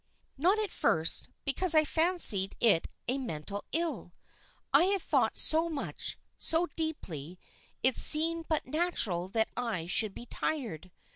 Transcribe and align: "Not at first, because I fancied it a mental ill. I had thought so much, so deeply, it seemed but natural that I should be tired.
"Not 0.35 0.57
at 0.57 0.71
first, 0.71 1.29
because 1.45 1.75
I 1.75 1.83
fancied 1.83 2.55
it 2.59 2.87
a 3.07 3.19
mental 3.19 3.65
ill. 3.71 4.15
I 4.73 4.85
had 4.85 5.01
thought 5.03 5.37
so 5.37 5.69
much, 5.69 6.17
so 6.39 6.65
deeply, 6.75 7.37
it 7.83 7.99
seemed 7.99 8.47
but 8.49 8.65
natural 8.65 9.27
that 9.27 9.49
I 9.55 9.85
should 9.85 10.15
be 10.15 10.25
tired. 10.25 10.89